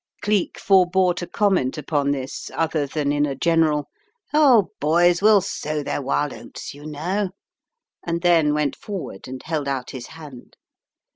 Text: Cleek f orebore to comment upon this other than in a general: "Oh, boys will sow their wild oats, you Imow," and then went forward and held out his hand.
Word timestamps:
Cleek 0.23 0.53
f 0.57 0.67
orebore 0.71 1.13
to 1.17 1.27
comment 1.27 1.77
upon 1.77 2.09
this 2.09 2.49
other 2.55 2.87
than 2.87 3.11
in 3.11 3.27
a 3.27 3.35
general: 3.35 3.87
"Oh, 4.33 4.71
boys 4.79 5.21
will 5.21 5.41
sow 5.41 5.83
their 5.83 6.01
wild 6.01 6.33
oats, 6.33 6.73
you 6.73 6.81
Imow," 6.85 7.29
and 8.03 8.23
then 8.23 8.55
went 8.55 8.75
forward 8.75 9.27
and 9.27 9.43
held 9.43 9.67
out 9.67 9.91
his 9.91 10.07
hand. 10.07 10.57